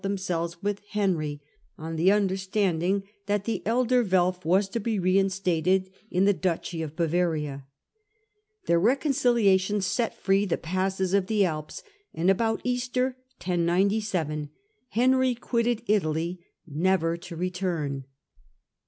ns 0.01 0.03
to 0.03 0.09
themselves 0.09 0.63
with 0.63 0.81
Henry, 0.89 1.43
on 1.77 1.95
the 1.95 2.11
understanding 2.11 3.01
Germany 3.01 3.13
^jj^^t 3.27 3.43
the 3.43 3.61
elder 3.67 4.03
Welf 4.03 4.43
was 4.43 4.67
to 4.69 4.79
be 4.79 4.97
reinstated 4.97 5.91
in 6.09 6.25
the 6.25 6.33
duchy 6.33 6.81
of 6.81 6.95
Bavaria. 6.95 7.67
Their 8.65 8.79
reconciliation 8.79 9.79
set 9.79 10.15
free 10.17 10.45
the 10.47 10.57
passes 10.57 11.13
of 11.13 11.27
the 11.27 11.45
Alps, 11.45 11.83
and 12.15 12.31
about 12.31 12.61
Easter 12.63 13.15
(1097) 13.45 14.49
Henry 14.89 15.35
quitted 15.35 15.83
Italy, 15.85 16.39
never 16.65 17.15
to 17.17 17.35
return. 17.35 18.05